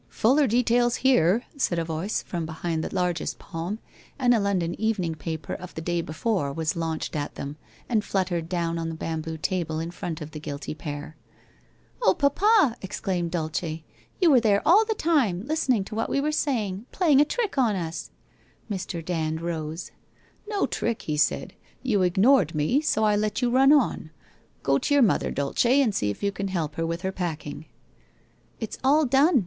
[0.09, 3.77] 'Fuller details here!' said a voice from behind the largest palm
[4.17, 7.55] and a London evening paper of the day be fore was launched at them
[7.87, 11.15] and fluttered down on the bamboo table in front of the guilty pair.'
[12.01, 13.81] Oh, papa!' exclaimed Dulce.'
[14.21, 17.59] You were there all the time, listening to what we were saying— playing a trick
[17.59, 18.09] on us!'
[18.71, 19.05] Mr.
[19.05, 19.91] Dand rose.
[20.47, 24.09] 1 No trick!' he said,' you ignored me, so I let you run on.
[24.63, 27.67] Go to your mother, Dulce, and see if you can help her with her packing.''
[28.59, 29.39] It's all done.